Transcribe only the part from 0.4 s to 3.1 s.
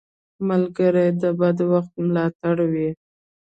ملګری د بد وخت ملاتړی وي